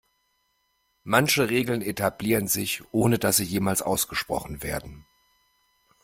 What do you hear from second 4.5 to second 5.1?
werden.